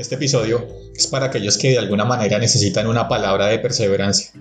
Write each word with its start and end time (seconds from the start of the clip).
Este 0.00 0.14
episodio 0.14 0.66
es 0.96 1.08
para 1.08 1.26
aquellos 1.26 1.58
que 1.58 1.72
de 1.72 1.78
alguna 1.78 2.06
manera 2.06 2.38
necesitan 2.38 2.86
una 2.86 3.06
palabra 3.06 3.48
de 3.48 3.58
perseverancia. 3.58 4.32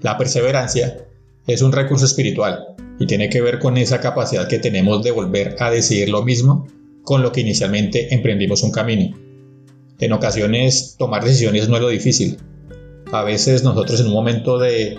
La 0.00 0.16
perseverancia 0.16 1.08
es 1.48 1.60
un 1.60 1.72
recurso 1.72 2.04
espiritual 2.04 2.76
y 3.00 3.06
tiene 3.06 3.28
que 3.28 3.40
ver 3.40 3.58
con 3.58 3.78
esa 3.78 4.00
capacidad 4.00 4.46
que 4.46 4.60
tenemos 4.60 5.02
de 5.02 5.10
volver 5.10 5.56
a 5.58 5.72
decidir 5.72 6.08
lo 6.08 6.22
mismo 6.22 6.68
con 7.02 7.22
lo 7.22 7.32
que 7.32 7.40
inicialmente 7.40 8.14
emprendimos 8.14 8.62
un 8.62 8.70
camino. 8.70 9.18
En 9.98 10.12
ocasiones 10.12 10.94
tomar 10.96 11.24
decisiones 11.24 11.68
no 11.68 11.74
es 11.74 11.82
lo 11.82 11.88
difícil. 11.88 12.38
A 13.10 13.24
veces 13.24 13.64
nosotros 13.64 13.98
en 13.98 14.06
un 14.06 14.12
momento 14.12 14.56
de 14.60 14.98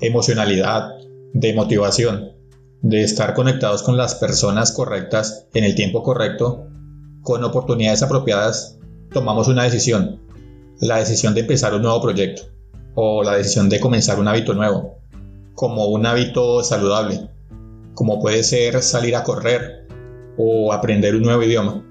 emocionalidad, 0.00 0.88
de 1.34 1.54
motivación, 1.54 2.32
de 2.80 3.04
estar 3.04 3.32
conectados 3.34 3.84
con 3.84 3.96
las 3.96 4.16
personas 4.16 4.72
correctas 4.72 5.46
en 5.54 5.62
el 5.62 5.76
tiempo 5.76 6.02
correcto, 6.02 6.66
con 7.22 7.44
oportunidades 7.44 8.02
apropiadas, 8.02 8.80
tomamos 9.12 9.48
una 9.48 9.64
decisión. 9.64 10.20
La 10.80 10.98
decisión 10.98 11.34
de 11.34 11.40
empezar 11.40 11.74
un 11.74 11.82
nuevo 11.82 12.00
proyecto 12.00 12.42
o 12.94 13.22
la 13.22 13.36
decisión 13.36 13.68
de 13.68 13.80
comenzar 13.80 14.18
un 14.18 14.28
hábito 14.28 14.54
nuevo, 14.54 14.98
como 15.54 15.86
un 15.86 16.04
hábito 16.06 16.62
saludable, 16.62 17.30
como 17.94 18.20
puede 18.20 18.42
ser 18.42 18.82
salir 18.82 19.16
a 19.16 19.22
correr 19.22 19.86
o 20.36 20.72
aprender 20.72 21.14
un 21.14 21.22
nuevo 21.22 21.42
idioma. 21.42 21.84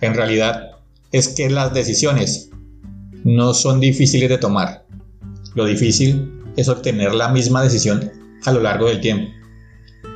En 0.00 0.14
realidad 0.14 0.72
es 1.12 1.28
que 1.28 1.48
las 1.50 1.72
decisiones 1.72 2.50
no 3.24 3.54
son 3.54 3.80
difíciles 3.80 4.28
de 4.28 4.38
tomar. 4.38 4.86
Lo 5.54 5.64
difícil 5.64 6.40
es 6.56 6.68
obtener 6.68 7.14
la 7.14 7.28
misma 7.28 7.62
decisión 7.62 8.10
a 8.44 8.52
lo 8.52 8.60
largo 8.60 8.88
del 8.88 9.00
tiempo. 9.00 9.30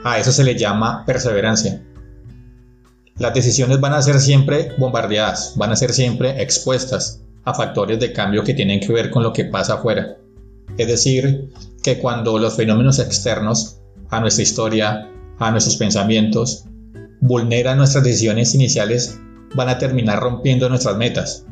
A 0.05 0.19
eso 0.19 0.33
se 0.33 0.45
le 0.45 0.57
llama 0.57 1.05
perseverancia. 1.07 1.83
Las 3.19 3.33
decisiones 3.33 3.81
van 3.81 3.95
a 3.95 4.03
ser 4.03 4.21
siempre 4.21 4.73
bombardeadas, 4.77 5.55
van 5.57 5.73
a 5.73 5.77
ser 5.77 5.95
siempre 5.95 6.43
expuestas 6.43 7.23
a 7.45 7.55
factores 7.55 7.99
de 7.99 8.13
cambio 8.13 8.45
que 8.45 8.53
tienen 8.53 8.79
que 8.79 8.93
ver 8.93 9.11
con 9.11 9.23
lo 9.23 9.33
que 9.33 9.47
pasa 9.47 9.75
afuera. 9.75 10.19
Es 10.77 10.87
decir, 10.87 11.49
que 11.83 11.99
cuando 11.99 12.39
los 12.39 12.57
fenómenos 12.57 12.99
externos 12.99 13.79
a 14.11 14.21
nuestra 14.21 14.43
historia, 14.43 15.11
a 15.39 15.51
nuestros 15.51 15.77
pensamientos, 15.77 16.65
vulneran 17.21 17.79
nuestras 17.79 18.05
decisiones 18.05 18.55
iniciales, 18.55 19.19
van 19.55 19.71
a 19.71 19.79
terminar 19.79 20.21
rompiendo 20.21 20.69
nuestras 20.69 20.99
metas. 20.99 21.47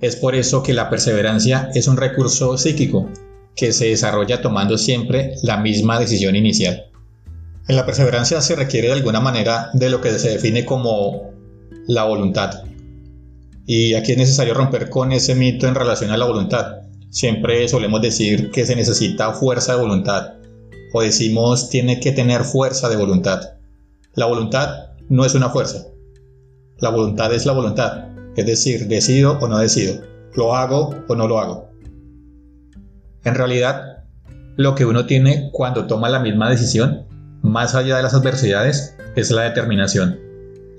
Es 0.00 0.16
por 0.16 0.34
eso 0.34 0.64
que 0.64 0.74
la 0.74 0.90
perseverancia 0.90 1.70
es 1.74 1.86
un 1.86 1.96
recurso 1.96 2.58
psíquico 2.58 3.08
que 3.54 3.72
se 3.72 3.86
desarrolla 3.86 4.42
tomando 4.42 4.76
siempre 4.76 5.36
la 5.44 5.58
misma 5.58 6.00
decisión 6.00 6.34
inicial. 6.34 6.90
En 7.66 7.76
la 7.76 7.86
perseverancia 7.86 8.40
se 8.42 8.56
requiere 8.56 8.88
de 8.88 8.94
alguna 8.94 9.20
manera 9.20 9.70
de 9.72 9.88
lo 9.88 10.00
que 10.00 10.10
se 10.18 10.30
define 10.30 10.66
como 10.66 11.30
la 11.86 12.04
voluntad. 12.04 12.64
Y 13.66 13.94
aquí 13.94 14.12
es 14.12 14.18
necesario 14.18 14.52
romper 14.52 14.90
con 14.90 15.12
ese 15.12 15.34
mito 15.34 15.66
en 15.66 15.74
relación 15.74 16.10
a 16.10 16.18
la 16.18 16.26
voluntad. 16.26 16.82
Siempre 17.08 17.66
solemos 17.68 18.02
decir 18.02 18.50
que 18.50 18.66
se 18.66 18.76
necesita 18.76 19.32
fuerza 19.32 19.74
de 19.74 19.80
voluntad 19.80 20.34
o 20.92 21.00
decimos 21.00 21.70
tiene 21.70 22.00
que 22.00 22.12
tener 22.12 22.44
fuerza 22.44 22.88
de 22.88 22.96
voluntad. 22.96 23.40
La 24.14 24.26
voluntad 24.26 24.90
no 25.08 25.24
es 25.24 25.34
una 25.34 25.48
fuerza. 25.48 25.86
La 26.78 26.90
voluntad 26.90 27.32
es 27.32 27.46
la 27.46 27.52
voluntad, 27.52 28.08
es 28.36 28.44
decir, 28.44 28.88
decido 28.88 29.38
o 29.40 29.48
no 29.48 29.58
decido, 29.58 30.02
lo 30.34 30.54
hago 30.54 30.94
o 31.08 31.14
no 31.14 31.26
lo 31.26 31.38
hago. 31.38 31.68
En 33.24 33.34
realidad, 33.34 34.04
lo 34.56 34.74
que 34.74 34.84
uno 34.84 35.06
tiene 35.06 35.48
cuando 35.52 35.86
toma 35.86 36.08
la 36.08 36.20
misma 36.20 36.50
decisión 36.50 37.06
más 37.44 37.74
allá 37.74 37.98
de 37.98 38.02
las 38.02 38.14
adversidades, 38.14 38.96
es 39.14 39.30
la 39.30 39.42
determinación. 39.42 40.18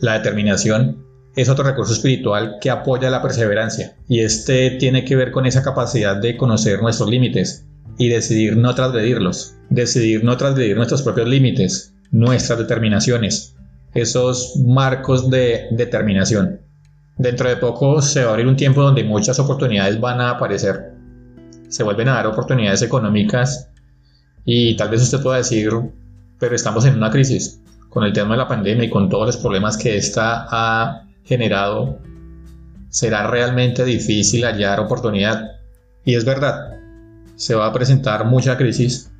La 0.01 0.13
determinación 0.13 1.05
es 1.35 1.47
otro 1.47 1.63
recurso 1.63 1.93
espiritual 1.93 2.57
que 2.59 2.71
apoya 2.71 3.11
la 3.11 3.21
perseverancia 3.21 3.95
y 4.07 4.21
este 4.21 4.71
tiene 4.71 5.05
que 5.05 5.15
ver 5.15 5.31
con 5.31 5.45
esa 5.45 5.61
capacidad 5.61 6.17
de 6.17 6.35
conocer 6.35 6.81
nuestros 6.81 7.09
límites 7.09 7.65
y 7.99 8.09
decidir 8.09 8.57
no 8.57 8.73
transgredirlos, 8.73 9.55
decidir 9.69 10.23
no 10.23 10.37
transgredir 10.37 10.75
nuestros 10.75 11.03
propios 11.03 11.29
límites, 11.29 11.93
nuestras 12.11 12.57
determinaciones, 12.57 13.55
esos 13.93 14.55
marcos 14.57 15.29
de 15.29 15.67
determinación. 15.71 16.61
Dentro 17.17 17.47
de 17.47 17.57
poco 17.57 18.01
se 18.01 18.23
va 18.23 18.29
a 18.29 18.31
abrir 18.31 18.47
un 18.47 18.55
tiempo 18.55 18.81
donde 18.81 19.03
muchas 19.03 19.37
oportunidades 19.37 19.99
van 19.99 20.19
a 20.19 20.31
aparecer. 20.31 20.93
Se 21.69 21.83
vuelven 21.83 22.09
a 22.09 22.15
dar 22.15 22.27
oportunidades 22.27 22.81
económicas 22.81 23.69
y 24.43 24.75
tal 24.77 24.89
vez 24.89 25.03
usted 25.03 25.21
pueda 25.21 25.37
decir, 25.37 25.71
pero 26.40 26.56
estamos 26.56 26.85
en 26.85 26.96
una 26.96 27.12
crisis 27.12 27.62
con 27.96 28.03
el 28.03 28.12
tema 28.12 28.31
de 28.31 28.40
la 28.40 28.47
pandemia 28.50 28.84
y 28.84 28.90
con 28.90 29.09
todos 29.09 29.25
los 29.25 29.38
problemas 29.38 29.78
que 29.78 29.96
esta 29.96 30.47
ha 30.50 31.06
generado, 31.23 32.00
será 32.90 33.25
realmente 33.28 33.85
difícil 33.85 34.44
hallar 34.44 34.81
oportunidad. 34.81 35.51
Y 36.03 36.16
es 36.16 36.25
verdad, 36.25 36.75
se 37.35 37.56
va 37.56 37.68
a 37.68 37.72
presentar 37.72 38.25
mucha 38.25 38.57
crisis, 38.57 39.12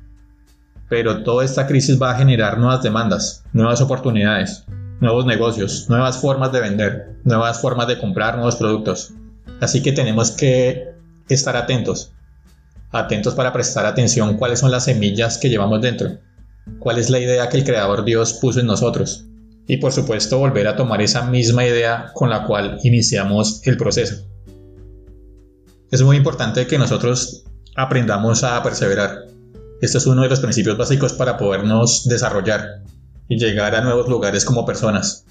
pero 0.90 1.22
toda 1.22 1.42
esta 1.42 1.66
crisis 1.66 2.00
va 2.00 2.10
a 2.10 2.18
generar 2.18 2.58
nuevas 2.58 2.82
demandas, 2.82 3.44
nuevas 3.54 3.80
oportunidades, 3.80 4.64
nuevos 5.00 5.24
negocios, 5.24 5.86
nuevas 5.88 6.18
formas 6.18 6.52
de 6.52 6.60
vender, 6.60 7.16
nuevas 7.24 7.60
formas 7.62 7.88
de 7.88 7.98
comprar 7.98 8.36
nuevos 8.36 8.56
productos. 8.56 9.14
Así 9.62 9.82
que 9.82 9.92
tenemos 9.92 10.32
que 10.32 10.92
estar 11.30 11.56
atentos, 11.56 12.12
atentos 12.92 13.34
para 13.34 13.54
prestar 13.54 13.86
atención 13.86 14.36
cuáles 14.36 14.60
son 14.60 14.70
las 14.70 14.84
semillas 14.84 15.38
que 15.38 15.48
llevamos 15.48 15.80
dentro 15.80 16.18
cuál 16.78 16.98
es 16.98 17.10
la 17.10 17.18
idea 17.18 17.48
que 17.48 17.58
el 17.58 17.64
Creador 17.64 18.04
Dios 18.04 18.34
puso 18.34 18.60
en 18.60 18.66
nosotros. 18.66 19.26
Y 19.66 19.78
por 19.78 19.92
supuesto 19.92 20.38
volver 20.38 20.68
a 20.68 20.76
tomar 20.76 21.02
esa 21.02 21.22
misma 21.22 21.66
idea 21.66 22.12
con 22.14 22.30
la 22.30 22.44
cual 22.44 22.78
iniciamos 22.84 23.60
el 23.64 23.76
proceso. 23.76 24.24
Es 25.90 26.02
muy 26.02 26.16
importante 26.16 26.66
que 26.66 26.78
nosotros 26.78 27.44
aprendamos 27.76 28.44
a 28.44 28.62
perseverar. 28.62 29.24
Este 29.80 29.98
es 29.98 30.06
uno 30.06 30.22
de 30.22 30.28
los 30.28 30.40
principios 30.40 30.78
básicos 30.78 31.12
para 31.12 31.36
podernos 31.36 32.08
desarrollar 32.08 32.82
y 33.28 33.38
llegar 33.38 33.74
a 33.74 33.80
nuevos 33.80 34.08
lugares 34.08 34.44
como 34.44 34.64
personas. 34.64 35.26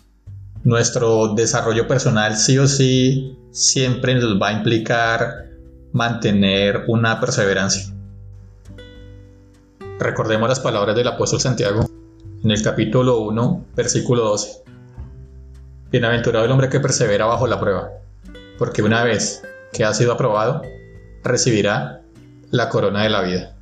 Nuestro 0.63 1.33
desarrollo 1.33 1.87
personal 1.87 2.35
sí 2.37 2.57
o 2.57 2.67
sí 2.67 3.37
siempre 3.51 4.15
nos 4.15 4.41
va 4.41 4.49
a 4.49 4.53
implicar 4.53 5.45
mantener 5.93 6.83
una 6.87 7.19
perseverancia. 7.19 7.94
Recordemos 9.99 10.49
las 10.49 10.59
palabras 10.59 10.93
del 10.93 11.07
apóstol 11.07 11.39
Santiago 11.39 11.89
en 12.43 12.51
el 12.51 12.61
capítulo 12.61 13.19
1, 13.19 13.65
versículo 13.77 14.23
12. 14.23 14.63
Bienaventurado 15.89 16.43
el 16.43 16.51
hombre 16.51 16.67
que 16.67 16.81
persevera 16.81 17.25
bajo 17.25 17.47
la 17.47 17.61
prueba, 17.61 17.91
porque 18.59 18.83
una 18.83 19.05
vez 19.05 19.41
que 19.71 19.85
ha 19.85 19.93
sido 19.93 20.11
aprobado, 20.11 20.61
recibirá 21.23 22.01
la 22.51 22.67
corona 22.67 23.03
de 23.03 23.09
la 23.09 23.21
vida. 23.21 23.54